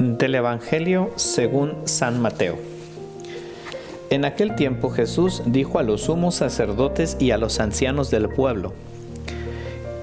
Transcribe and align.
Del 0.00 0.34
Evangelio 0.34 1.10
según 1.16 1.74
San 1.84 2.22
Mateo. 2.22 2.56
En 4.08 4.24
aquel 4.24 4.54
tiempo 4.54 4.88
Jesús 4.88 5.42
dijo 5.44 5.78
a 5.78 5.82
los 5.82 6.04
sumos 6.04 6.36
sacerdotes 6.36 7.18
y 7.20 7.32
a 7.32 7.36
los 7.36 7.60
ancianos 7.60 8.10
del 8.10 8.30
pueblo, 8.30 8.72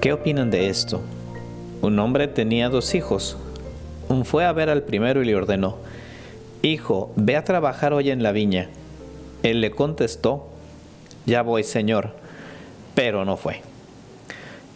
¿qué 0.00 0.12
opinan 0.12 0.52
de 0.52 0.68
esto? 0.68 1.00
Un 1.82 1.98
hombre 1.98 2.28
tenía 2.28 2.68
dos 2.68 2.94
hijos. 2.94 3.38
Un 4.08 4.24
fue 4.24 4.44
a 4.44 4.52
ver 4.52 4.70
al 4.70 4.84
primero 4.84 5.20
y 5.20 5.26
le 5.26 5.34
ordenó, 5.34 5.78
Hijo, 6.62 7.12
ve 7.16 7.34
a 7.34 7.42
trabajar 7.42 7.92
hoy 7.92 8.10
en 8.10 8.22
la 8.22 8.30
viña. 8.30 8.68
Él 9.42 9.60
le 9.60 9.72
contestó, 9.72 10.46
Ya 11.26 11.42
voy, 11.42 11.64
Señor, 11.64 12.12
pero 12.94 13.24
no 13.24 13.36
fue. 13.36 13.62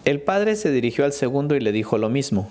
El 0.05 0.21
padre 0.21 0.57
se 0.57 0.73
dirigió 0.73 1.05
al 1.05 1.13
segundo 1.13 1.55
y 1.55 1.61
le 1.61 1.71
dijo 1.71 1.97
lo 1.97 2.09
mismo. 2.09 2.51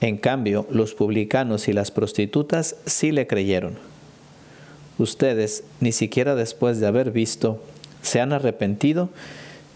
en 0.00 0.16
cambio, 0.16 0.66
los 0.70 0.94
publicanos 0.94 1.68
y 1.68 1.72
las 1.72 1.90
prostitutas 1.90 2.76
sí 2.86 3.12
le 3.12 3.26
creyeron. 3.26 3.78
Ustedes, 4.98 5.64
ni 5.80 5.92
siquiera 5.92 6.34
después 6.34 6.80
de 6.80 6.86
haber 6.86 7.10
visto, 7.10 7.62
se 8.02 8.20
han 8.20 8.32
arrepentido 8.32 9.10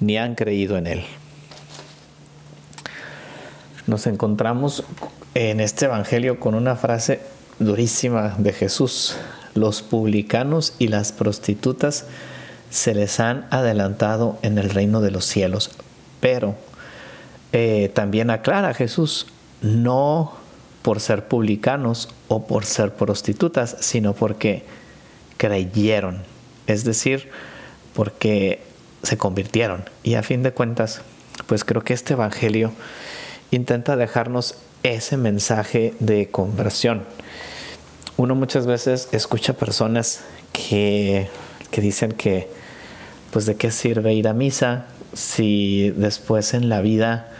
ni 0.00 0.16
han 0.16 0.34
creído 0.34 0.76
en 0.76 0.86
él. 0.86 1.02
Nos 3.86 4.06
encontramos 4.06 4.84
en 5.34 5.60
este 5.60 5.86
Evangelio 5.86 6.40
con 6.40 6.54
una 6.54 6.76
frase 6.76 7.20
durísima 7.58 8.34
de 8.38 8.52
Jesús. 8.52 9.16
Los 9.54 9.82
publicanos 9.82 10.74
y 10.78 10.88
las 10.88 11.12
prostitutas 11.12 12.06
se 12.70 12.94
les 12.94 13.20
han 13.20 13.46
adelantado 13.50 14.38
en 14.42 14.58
el 14.58 14.70
reino 14.70 15.00
de 15.00 15.10
los 15.10 15.26
cielos. 15.26 15.70
Pero 16.20 16.54
eh, 17.52 17.90
también 17.94 18.30
aclara 18.30 18.74
Jesús, 18.74 19.26
no 19.64 20.32
por 20.82 21.00
ser 21.00 21.26
publicanos 21.26 22.10
o 22.28 22.46
por 22.46 22.66
ser 22.66 22.92
prostitutas, 22.92 23.76
sino 23.80 24.12
porque 24.12 24.62
creyeron, 25.38 26.22
es 26.66 26.84
decir, 26.84 27.30
porque 27.94 28.62
se 29.02 29.16
convirtieron. 29.16 29.84
Y 30.02 30.14
a 30.14 30.22
fin 30.22 30.42
de 30.42 30.52
cuentas, 30.52 31.00
pues 31.46 31.64
creo 31.64 31.82
que 31.82 31.94
este 31.94 32.12
Evangelio 32.12 32.72
intenta 33.50 33.96
dejarnos 33.96 34.56
ese 34.82 35.16
mensaje 35.16 35.94
de 36.00 36.28
conversión. 36.28 37.04
Uno 38.18 38.34
muchas 38.34 38.66
veces 38.66 39.08
escucha 39.12 39.54
personas 39.54 40.20
que, 40.52 41.28
que 41.70 41.80
dicen 41.80 42.12
que, 42.12 42.50
pues 43.30 43.46
de 43.46 43.56
qué 43.56 43.70
sirve 43.70 44.12
ir 44.12 44.28
a 44.28 44.34
misa 44.34 44.86
si 45.14 45.90
después 45.96 46.52
en 46.52 46.68
la 46.68 46.82
vida 46.82 47.30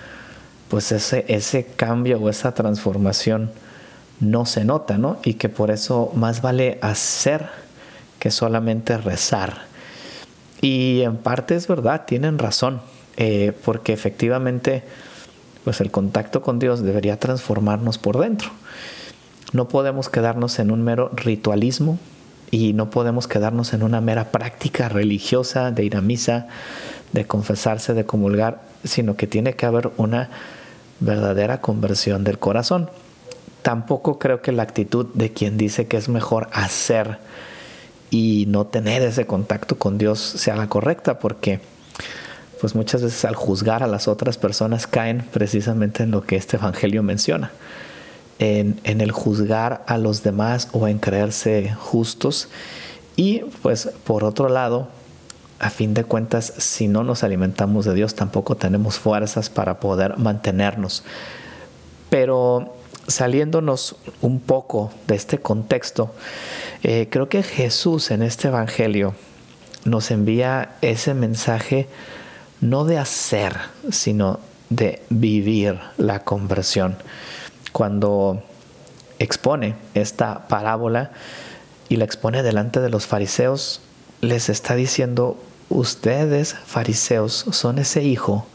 pues 0.75 0.91
ese, 0.91 1.25
ese 1.29 1.67
cambio 1.77 2.19
o 2.19 2.29
esa 2.29 2.53
transformación 2.53 3.53
no 4.19 4.45
se 4.45 4.65
nota, 4.65 4.99
¿no? 4.99 5.19
Y 5.23 5.35
que 5.35 5.49
por 5.49 5.71
eso 5.71 6.11
más 6.17 6.43
vale 6.43 6.81
hacer 6.83 7.47
que 8.19 8.33
solamente 8.33 8.99
rezar. 8.99 9.67
Y 10.61 11.03
en 11.03 11.17
parte 11.17 11.55
es 11.55 11.69
verdad, 11.69 12.07
tienen 12.09 12.41
razón, 12.41 12.81
eh, 13.17 13.53
porque 13.65 13.93
efectivamente, 13.93 14.83
pues 15.62 15.81
el 15.81 15.93
contacto 15.93 16.43
con 16.43 16.59
Dios 16.59 16.83
debería 16.83 17.21
transformarnos 17.21 17.99
por 17.99 18.19
dentro. 18.19 18.51
No 19.53 19.69
podemos 19.69 20.09
quedarnos 20.09 20.59
en 20.59 20.73
un 20.73 20.83
mero 20.83 21.09
ritualismo 21.15 22.01
y 22.51 22.73
no 22.73 22.91
podemos 22.91 23.29
quedarnos 23.29 23.75
en 23.75 23.85
una 23.85 24.01
mera 24.01 24.33
práctica 24.33 24.89
religiosa 24.89 25.71
de 25.71 25.85
ir 25.85 25.95
a 25.95 26.01
misa, 26.01 26.49
de 27.12 27.27
confesarse, 27.29 27.95
de 27.95 28.06
comulgar, 28.06 28.62
sino 28.83 29.17
que 29.17 29.29
tiene 29.29 29.55
que 29.55 29.67
haber 29.67 29.93
una 29.99 30.31
verdadera 31.00 31.60
conversión 31.60 32.25
del 32.25 32.38
corazón. 32.38 32.91
Tampoco 33.62 34.19
creo 34.19 34.43
que 34.43 34.53
la 34.53 34.62
actitud 34.62 35.06
de 35.15 35.32
quien 35.32 35.56
dice 35.56 35.87
que 35.87 35.97
es 35.97 36.09
mejor 36.09 36.49
hacer 36.53 37.19
y 38.10 38.44
no 38.49 38.66
tener 38.66 39.03
ese 39.03 39.27
contacto 39.27 39.78
con 39.78 39.99
Dios 39.99 40.21
sea 40.21 40.56
la 40.56 40.69
correcta, 40.69 41.19
porque 41.19 41.60
pues 42.60 42.75
muchas 42.75 43.03
veces 43.03 43.25
al 43.25 43.34
juzgar 43.34 43.82
a 43.82 43.87
las 43.87 44.09
otras 44.09 44.38
personas 44.38 44.87
caen 44.87 45.25
precisamente 45.32 46.03
en 46.03 46.10
lo 46.10 46.22
que 46.22 46.37
este 46.37 46.56
Evangelio 46.56 47.03
menciona, 47.03 47.50
en, 48.38 48.81
en 48.84 49.00
el 49.00 49.12
juzgar 49.12 49.82
a 49.87 49.99
los 49.99 50.22
demás 50.22 50.69
o 50.72 50.87
en 50.87 50.99
creerse 50.99 51.75
justos. 51.78 52.49
Y 53.16 53.41
pues 53.62 53.91
por 54.05 54.25
otro 54.25 54.49
lado, 54.49 54.88
a 55.59 55.70
fin 55.70 55.94
de 55.94 56.04
cuentas, 56.04 56.53
si 56.59 56.88
no 56.88 57.04
nos 57.04 57.25
alimentamos 57.25 57.84
de 57.84 57.94
Dios, 57.94 58.15
tampoco 58.15 58.56
tenemos 58.56 58.98
fuerzas 58.98 59.50
para 59.50 59.81
poder 59.81 60.19
mantenernos. 60.19 61.04
Pero 62.10 62.75
saliéndonos 63.06 63.97
un 64.20 64.41
poco 64.41 64.91
de 65.06 65.14
este 65.14 65.38
contexto, 65.38 66.14
eh, 66.82 67.09
creo 67.10 67.28
que 67.28 67.43
Jesús 67.43 68.10
en 68.10 68.22
este 68.22 68.48
Evangelio 68.48 69.14
nos 69.84 70.10
envía 70.10 70.76
ese 70.81 71.14
mensaje 71.14 71.88
no 72.60 72.84
de 72.84 72.98
hacer, 72.98 73.56
sino 73.91 74.41
de 74.70 75.03
vivir 75.10 75.78
la 75.98 76.25
conversión. 76.25 76.97
Cuando 77.72 78.43
expone 79.19 79.75
esta 79.94 80.48
parábola 80.48 81.10
y 81.88 81.97
la 81.97 82.04
expone 82.04 82.43
delante 82.43 82.81
de 82.81 82.88
los 82.88 83.06
fariseos, 83.06 83.81
les 84.29 84.49
está 84.49 84.75
diciendo, 84.75 85.37
ustedes 85.69 86.55
fariseos 86.67 87.47
son 87.51 87.79
ese 87.79 88.03
hijo 88.03 88.47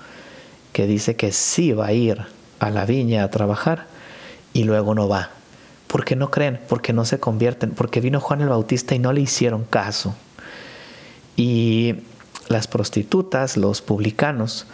que 0.74 0.88
dice 0.88 1.16
que 1.16 1.32
sí 1.32 1.72
va 1.72 1.88
a 1.88 1.94
ir 1.94 2.26
a 2.60 2.70
la 2.70 2.86
viña 2.86 3.24
a 3.24 3.32
trabajar 3.32 3.88
y 4.54 4.64
luego 4.64 4.96
no 4.96 5.08
va. 5.08 5.32
¿Por 5.88 6.06
qué 6.06 6.16
no 6.16 6.30
creen? 6.30 6.60
Porque 6.70 6.94
no 6.94 7.06
se 7.06 7.20
convierten, 7.20 7.72
porque 7.72 8.02
vino 8.02 8.20
Juan 8.20 8.42
el 8.42 8.50
Bautista 8.50 8.94
y 8.94 9.00
no 9.00 9.12
le 9.12 9.22
hicieron 9.22 9.64
caso. 9.64 10.16
Y 11.36 11.96
las 12.48 12.68
prostitutas, 12.68 13.58
los 13.58 13.82
publicanos, 13.82 14.68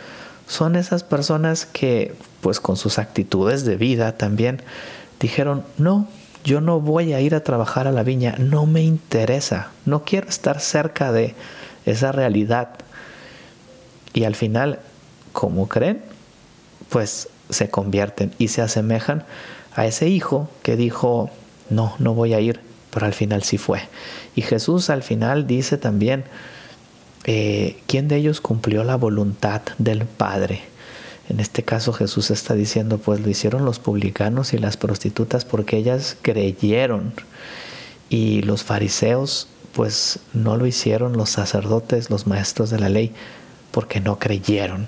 son 0.47 0.75
esas 0.75 1.03
personas 1.03 1.65
que, 1.65 2.15
pues 2.41 2.59
con 2.59 2.75
sus 2.75 2.99
actitudes 2.99 3.65
de 3.65 3.77
vida 3.77 4.17
también, 4.17 4.61
dijeron, 5.19 5.63
no, 5.77 6.07
yo 6.45 6.61
no 6.61 6.79
voy 6.79 7.13
a 7.13 7.19
ir 7.19 7.33
a 7.33 7.43
trabajar 7.43 7.87
a 7.87 7.91
la 7.91 8.03
viña, 8.03 8.35
no 8.37 8.67
me 8.67 8.83
interesa, 8.83 9.71
no 9.85 10.03
quiero 10.05 10.29
estar 10.29 10.61
cerca 10.61 11.11
de 11.11 11.33
esa 11.85 12.11
realidad. 12.11 12.69
Y 14.13 14.23
al 14.23 14.35
final, 14.35 14.79
como 15.33 15.67
creen, 15.67 16.03
pues 16.89 17.29
se 17.49 17.69
convierten 17.69 18.31
y 18.37 18.49
se 18.49 18.61
asemejan 18.61 19.25
a 19.73 19.87
ese 19.87 20.07
hijo 20.07 20.47
que 20.61 20.75
dijo, 20.75 21.31
no, 21.71 21.95
no 21.97 22.13
voy 22.13 22.35
a 22.35 22.39
ir, 22.39 22.61
pero 22.91 23.07
al 23.07 23.13
final 23.13 23.41
sí 23.43 23.57
fue. 23.57 23.81
Y 24.35 24.43
Jesús 24.43 24.91
al 24.91 25.01
final 25.01 25.47
dice 25.47 25.77
también, 25.77 26.25
eh, 27.25 27.81
¿quién 27.87 28.07
de 28.07 28.17
ellos 28.17 28.39
cumplió 28.39 28.83
la 28.83 28.97
voluntad 28.97 29.63
del 29.79 30.05
Padre? 30.05 30.74
En 31.29 31.39
este 31.39 31.63
caso 31.63 31.91
Jesús 31.91 32.29
está 32.31 32.53
diciendo, 32.53 32.97
pues 32.97 33.19
lo 33.19 33.29
hicieron 33.29 33.65
los 33.65 33.79
publicanos 33.79 34.53
y 34.53 34.57
las 34.57 34.77
prostitutas 34.77 35.45
porque 35.45 35.77
ellas 35.77 36.17
creyeron 36.21 37.13
y 38.09 38.41
los 38.43 38.63
fariseos 38.63 39.47
pues 39.73 40.19
no 40.33 40.55
lo 40.55 40.65
hicieron 40.65 41.17
los 41.17 41.29
sacerdotes, 41.31 42.09
los 42.09 42.27
maestros 42.27 42.69
de 42.69 42.79
la 42.79 42.87
ley, 42.87 43.11
porque 43.71 43.99
no 43.99 44.19
creyeron. 44.19 44.87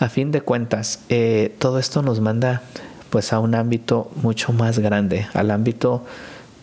A 0.00 0.08
fin 0.08 0.32
de 0.32 0.40
cuentas, 0.40 1.00
eh, 1.08 1.54
todo 1.58 1.78
esto 1.78 2.02
nos 2.02 2.20
manda 2.20 2.62
pues 3.10 3.32
a 3.32 3.38
un 3.38 3.54
ámbito 3.54 4.10
mucho 4.22 4.52
más 4.52 4.80
grande, 4.80 5.28
al 5.34 5.52
ámbito 5.52 6.04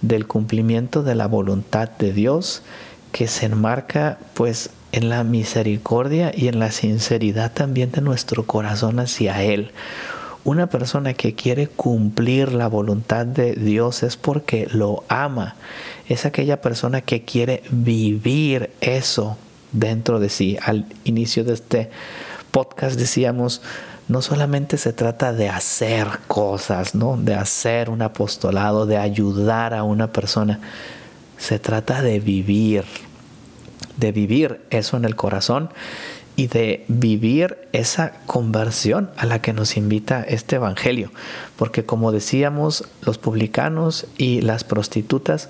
del 0.02 0.28
cumplimiento 0.28 1.02
de 1.02 1.16
la 1.16 1.28
voluntad 1.28 1.90
de 1.90 2.12
Dios 2.12 2.62
que 3.12 3.28
se 3.28 3.46
enmarca 3.46 4.20
pues 4.34 4.70
en 4.96 5.10
la 5.10 5.26
misericordia 5.26 6.32
y 6.34 6.48
en 6.48 6.58
la 6.58 6.72
sinceridad 6.72 7.52
también 7.52 7.92
de 7.92 8.00
nuestro 8.00 8.46
corazón 8.46 9.00
hacia 9.02 9.44
Él. 9.44 9.72
Una 10.46 10.68
persona 10.68 11.14
que 11.14 11.36
quiere 11.36 11.68
cumplir 11.68 12.54
la 12.54 12.68
voluntad 12.68 13.26
de 13.26 13.56
Dios 13.56 14.04
es 14.04 14.16
porque 14.16 14.70
lo 14.72 15.04
ama. 15.10 15.56
Es 16.08 16.26
aquella 16.26 16.62
persona 16.62 17.02
que 17.02 17.24
quiere 17.24 17.62
vivir 17.72 18.72
eso 18.80 19.38
dentro 19.74 20.22
de 20.22 20.30
sí. 20.30 20.58
Al 20.62 20.86
inicio 21.04 21.44
de 21.44 21.56
este 21.56 21.90
podcast 22.52 22.98
decíamos, 22.98 23.62
no 24.08 24.22
solamente 24.22 24.78
se 24.78 24.94
trata 24.94 25.34
de 25.34 25.50
hacer 25.50 26.08
cosas, 26.28 26.96
¿no? 26.96 27.18
De 27.18 27.36
hacer 27.36 27.90
un 27.90 28.02
apostolado, 28.02 28.86
de 28.86 28.96
ayudar 28.96 29.74
a 29.74 29.84
una 29.84 30.14
persona. 30.14 30.62
Se 31.38 31.60
trata 31.60 32.02
de 32.02 32.22
vivir, 32.22 32.86
de 33.98 34.12
vivir 34.12 34.62
eso 34.70 34.98
en 34.98 35.06
el 35.06 35.16
corazón 35.16 35.70
y 36.36 36.48
de 36.48 36.84
vivir 36.88 37.58
esa 37.72 38.14
conversión 38.26 39.10
a 39.18 39.26
la 39.26 39.42
que 39.42 39.54
nos 39.54 39.78
invita 39.78 40.22
este 40.22 40.58
Evangelio. 40.58 41.12
Porque 41.56 41.86
como 41.86 42.12
decíamos, 42.12 42.86
los 43.06 43.18
publicanos 43.18 44.08
y 44.18 44.42
las 44.42 44.64
prostitutas, 44.64 45.50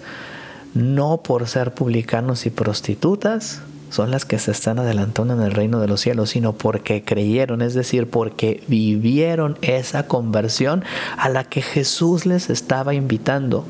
no 0.74 1.24
por 1.24 1.47
ser 1.47 1.74
publicanos 1.74 2.45
y 2.45 2.50
prostitutas, 2.50 3.62
son 3.89 4.11
las 4.11 4.25
que 4.25 4.39
se 4.39 4.51
están 4.51 4.79
adelantando 4.79 5.33
en 5.33 5.41
el 5.41 5.51
reino 5.51 5.79
de 5.79 5.87
los 5.87 6.01
cielos, 6.01 6.31
sino 6.31 6.53
porque 6.53 7.03
creyeron, 7.03 7.61
es 7.61 7.73
decir, 7.73 8.09
porque 8.09 8.63
vivieron 8.67 9.57
esa 9.61 10.07
conversión 10.07 10.83
a 11.17 11.29
la 11.29 11.43
que 11.43 11.61
Jesús 11.61 12.25
les 12.25 12.49
estaba 12.49 12.93
invitando. 12.93 13.65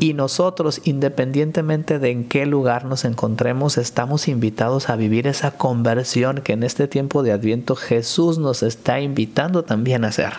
Y 0.00 0.14
nosotros, 0.14 0.80
independientemente 0.84 1.98
de 1.98 2.10
en 2.10 2.28
qué 2.28 2.46
lugar 2.46 2.84
nos 2.84 3.04
encontremos, 3.04 3.78
estamos 3.78 4.28
invitados 4.28 4.88
a 4.88 4.96
vivir 4.96 5.26
esa 5.26 5.52
conversión 5.52 6.40
que 6.42 6.52
en 6.52 6.62
este 6.62 6.88
tiempo 6.88 7.22
de 7.22 7.32
Adviento 7.32 7.76
Jesús 7.76 8.38
nos 8.38 8.62
está 8.62 9.00
invitando 9.00 9.62
también 9.62 10.04
a 10.04 10.08
hacer. 10.08 10.32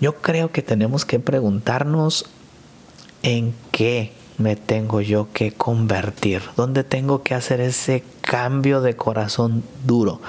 Yo 0.00 0.16
creo 0.16 0.50
que 0.50 0.62
tenemos 0.62 1.04
que 1.04 1.20
preguntarnos 1.20 2.26
en 3.22 3.54
qué 3.70 4.12
me 4.38 4.56
tengo 4.56 5.00
yo 5.00 5.28
que 5.32 5.52
convertir? 5.52 6.42
¿Dónde 6.56 6.84
tengo 6.84 7.22
que 7.22 7.34
hacer 7.34 7.60
ese 7.60 8.02
cambio 8.20 8.80
de 8.80 8.96
corazón 8.96 9.62
duro? 9.84 10.20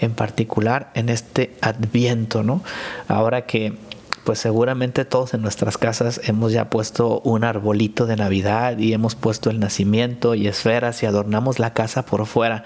En 0.00 0.12
particular 0.12 0.90
en 0.94 1.08
este 1.08 1.56
adviento, 1.60 2.42
¿no? 2.42 2.62
Ahora 3.08 3.46
que 3.46 3.76
pues 4.24 4.38
seguramente 4.38 5.04
todos 5.04 5.34
en 5.34 5.42
nuestras 5.42 5.78
casas 5.78 6.20
hemos 6.24 6.52
ya 6.52 6.68
puesto 6.68 7.20
un 7.20 7.42
arbolito 7.42 8.06
de 8.06 8.16
Navidad 8.16 8.78
y 8.78 8.92
hemos 8.92 9.14
puesto 9.14 9.50
el 9.50 9.60
nacimiento 9.60 10.34
y 10.34 10.46
esferas 10.46 11.02
y 11.02 11.06
adornamos 11.06 11.58
la 11.58 11.72
casa 11.72 12.04
por 12.04 12.26
fuera. 12.26 12.64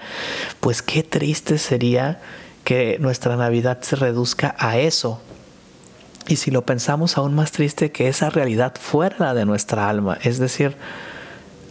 Pues 0.59 0.81
qué 0.81 1.01
triste 1.01 1.57
sería 1.57 2.19
que 2.63 2.97
nuestra 2.99 3.37
Navidad 3.37 3.79
se 3.81 3.95
reduzca 3.95 4.55
a 4.57 4.77
eso, 4.77 5.21
y 6.27 6.37
si 6.37 6.51
lo 6.51 6.63
pensamos 6.63 7.17
aún 7.17 7.35
más 7.35 7.51
triste, 7.51 7.91
que 7.91 8.07
esa 8.07 8.29
realidad 8.29 8.73
fuera 8.79 9.33
de 9.33 9.45
nuestra 9.45 9.89
alma, 9.89 10.17
es 10.23 10.39
decir, 10.39 10.75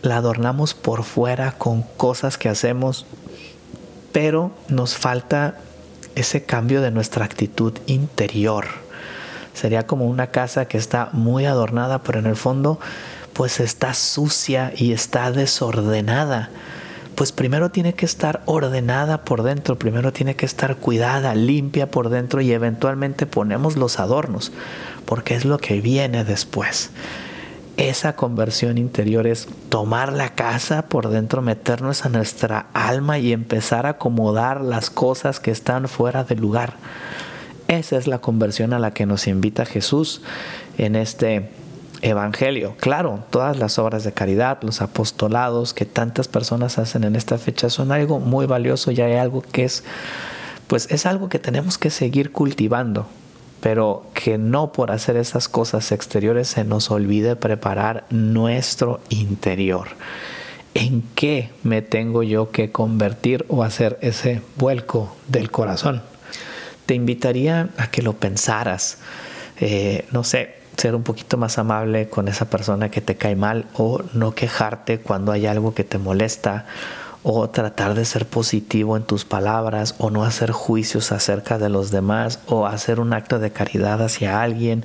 la 0.02 0.18
adornamos 0.18 0.74
por 0.74 1.02
fuera 1.02 1.52
con 1.52 1.82
cosas 1.82 2.38
que 2.38 2.48
hacemos, 2.48 3.06
pero 4.12 4.52
nos 4.68 4.96
falta 4.96 5.56
ese 6.14 6.44
cambio 6.44 6.82
de 6.82 6.90
nuestra 6.90 7.24
actitud 7.24 7.72
interior. 7.86 8.66
Sería 9.54 9.86
como 9.86 10.06
una 10.06 10.28
casa 10.28 10.66
que 10.66 10.78
está 10.78 11.08
muy 11.12 11.46
adornada, 11.46 12.02
pero 12.02 12.18
en 12.18 12.26
el 12.26 12.36
fondo 12.36 12.78
pues 13.32 13.58
está 13.58 13.94
sucia 13.94 14.72
y 14.76 14.92
está 14.92 15.32
desordenada 15.32 16.50
pues 17.14 17.32
primero 17.32 17.70
tiene 17.70 17.94
que 17.94 18.06
estar 18.06 18.42
ordenada 18.46 19.24
por 19.24 19.42
dentro, 19.42 19.78
primero 19.78 20.12
tiene 20.12 20.36
que 20.36 20.46
estar 20.46 20.76
cuidada, 20.76 21.34
limpia 21.34 21.90
por 21.90 22.08
dentro 22.08 22.40
y 22.40 22.52
eventualmente 22.52 23.26
ponemos 23.26 23.76
los 23.76 23.98
adornos, 23.98 24.52
porque 25.04 25.34
es 25.34 25.44
lo 25.44 25.58
que 25.58 25.80
viene 25.80 26.24
después. 26.24 26.90
Esa 27.76 28.14
conversión 28.14 28.78
interior 28.78 29.26
es 29.26 29.48
tomar 29.68 30.12
la 30.12 30.34
casa 30.34 30.82
por 30.82 31.08
dentro, 31.08 31.42
meternos 31.42 32.04
a 32.04 32.08
nuestra 32.08 32.66
alma 32.72 33.18
y 33.18 33.32
empezar 33.32 33.86
a 33.86 33.90
acomodar 33.90 34.60
las 34.60 34.90
cosas 34.90 35.40
que 35.40 35.50
están 35.50 35.88
fuera 35.88 36.22
del 36.22 36.40
lugar. 36.40 36.74
Esa 37.66 37.96
es 37.96 38.06
la 38.06 38.18
conversión 38.18 38.72
a 38.74 38.78
la 38.78 38.92
que 38.92 39.06
nos 39.06 39.26
invita 39.26 39.64
Jesús 39.64 40.22
en 40.78 40.94
este 40.94 41.50
evangelio. 42.04 42.76
Claro, 42.78 43.24
todas 43.30 43.58
las 43.58 43.78
obras 43.78 44.04
de 44.04 44.12
caridad, 44.12 44.58
los 44.62 44.82
apostolados 44.82 45.72
que 45.74 45.86
tantas 45.86 46.28
personas 46.28 46.78
hacen 46.78 47.04
en 47.04 47.16
esta 47.16 47.38
fecha 47.38 47.70
son 47.70 47.92
algo 47.92 48.20
muy 48.20 48.46
valioso 48.46 48.90
y 48.90 49.00
hay 49.00 49.14
algo 49.14 49.42
que 49.42 49.64
es, 49.64 49.84
pues 50.66 50.86
es 50.90 51.06
algo 51.06 51.28
que 51.28 51.38
tenemos 51.38 51.78
que 51.78 51.90
seguir 51.90 52.30
cultivando, 52.30 53.06
pero 53.60 54.06
que 54.12 54.36
no 54.36 54.72
por 54.72 54.92
hacer 54.92 55.16
esas 55.16 55.48
cosas 55.48 55.90
exteriores 55.92 56.48
se 56.48 56.64
nos 56.64 56.90
olvide 56.90 57.36
preparar 57.36 58.04
nuestro 58.10 59.00
interior. 59.08 59.88
¿En 60.74 61.02
qué 61.14 61.50
me 61.62 61.82
tengo 61.82 62.22
yo 62.22 62.50
que 62.50 62.70
convertir 62.70 63.46
o 63.48 63.62
hacer 63.62 63.96
ese 64.02 64.42
vuelco 64.56 65.16
del 65.28 65.50
corazón? 65.50 66.02
Te 66.84 66.94
invitaría 66.94 67.70
a 67.78 67.90
que 67.90 68.02
lo 68.02 68.14
pensaras. 68.14 68.98
Eh, 69.60 70.04
no 70.10 70.24
sé, 70.24 70.63
ser 70.76 70.94
un 70.94 71.02
poquito 71.02 71.36
más 71.36 71.58
amable 71.58 72.08
con 72.08 72.28
esa 72.28 72.46
persona 72.46 72.90
que 72.90 73.00
te 73.00 73.16
cae 73.16 73.36
mal 73.36 73.66
o 73.74 74.02
no 74.12 74.34
quejarte 74.34 75.00
cuando 75.00 75.32
hay 75.32 75.46
algo 75.46 75.74
que 75.74 75.84
te 75.84 75.98
molesta 75.98 76.66
o 77.22 77.48
tratar 77.48 77.94
de 77.94 78.04
ser 78.04 78.26
positivo 78.26 78.96
en 78.96 79.02
tus 79.02 79.24
palabras 79.24 79.94
o 79.98 80.10
no 80.10 80.24
hacer 80.24 80.50
juicios 80.52 81.10
acerca 81.10 81.58
de 81.58 81.70
los 81.70 81.90
demás 81.90 82.38
o 82.46 82.66
hacer 82.66 83.00
un 83.00 83.14
acto 83.14 83.38
de 83.38 83.50
caridad 83.50 84.02
hacia 84.02 84.42
alguien 84.42 84.84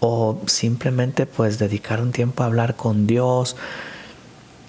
o 0.00 0.40
simplemente 0.46 1.26
pues 1.26 1.58
dedicar 1.58 2.00
un 2.00 2.12
tiempo 2.12 2.42
a 2.42 2.46
hablar 2.46 2.76
con 2.76 3.06
Dios, 3.06 3.56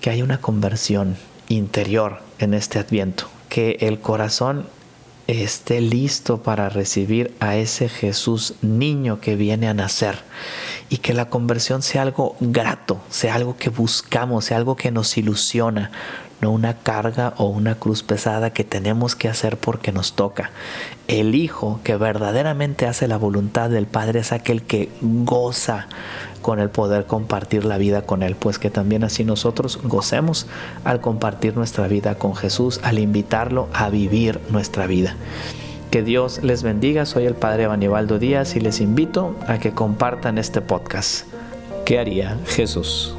que 0.01 0.09
hay 0.09 0.21
una 0.21 0.41
conversión 0.41 1.17
interior 1.47 2.21
en 2.39 2.53
este 2.53 2.79
adviento, 2.79 3.27
que 3.47 3.77
el 3.81 3.99
corazón 3.99 4.65
esté 5.29 5.79
listo 5.79 6.41
para 6.41 6.69
recibir 6.69 7.35
a 7.39 7.55
ese 7.55 7.87
Jesús 7.87 8.55
niño 8.61 9.19
que 9.21 9.35
viene 9.35 9.67
a 9.67 9.75
nacer 9.75 10.17
y 10.89 10.97
que 10.97 11.13
la 11.13 11.29
conversión 11.29 11.83
sea 11.83 12.01
algo 12.01 12.35
grato, 12.39 12.99
sea 13.09 13.35
algo 13.35 13.55
que 13.55 13.69
buscamos, 13.69 14.45
sea 14.45 14.57
algo 14.57 14.75
que 14.75 14.89
nos 14.89 15.17
ilusiona, 15.17 15.91
no 16.41 16.51
una 16.51 16.79
carga 16.79 17.35
o 17.37 17.45
una 17.45 17.75
cruz 17.75 18.01
pesada 18.01 18.53
que 18.53 18.63
tenemos 18.63 19.15
que 19.15 19.29
hacer 19.29 19.57
porque 19.57 19.91
nos 19.91 20.13
toca. 20.13 20.49
El 21.07 21.35
Hijo 21.35 21.79
que 21.83 21.95
verdaderamente 21.95 22.87
hace 22.87 23.07
la 23.07 23.17
voluntad 23.17 23.69
del 23.69 23.85
Padre 23.85 24.21
es 24.21 24.31
aquel 24.31 24.63
que 24.63 24.89
goza 25.01 25.87
con 26.41 26.59
el 26.59 26.69
poder 26.69 27.05
compartir 27.05 27.65
la 27.65 27.77
vida 27.77 28.01
con 28.01 28.23
Él, 28.23 28.35
pues 28.35 28.59
que 28.59 28.69
también 28.69 29.03
así 29.03 29.23
nosotros 29.23 29.79
gocemos 29.83 30.47
al 30.83 31.01
compartir 31.01 31.55
nuestra 31.55 31.87
vida 31.87 32.15
con 32.15 32.35
Jesús, 32.35 32.79
al 32.83 32.99
invitarlo 32.99 33.67
a 33.73 33.89
vivir 33.89 34.39
nuestra 34.49 34.87
vida. 34.87 35.15
Que 35.91 36.03
Dios 36.03 36.43
les 36.43 36.61
bendiga, 36.61 37.05
soy 37.05 37.25
el 37.25 37.33
Padre 37.33 37.67
Banibaldo 37.67 38.19
Díaz 38.19 38.55
y 38.55 38.59
les 38.59 38.79
invito 38.79 39.35
a 39.47 39.57
que 39.57 39.71
compartan 39.71 40.37
este 40.37 40.61
podcast. 40.61 41.25
¿Qué 41.83 41.97
haría 41.97 42.37
Jesús? 42.45 43.18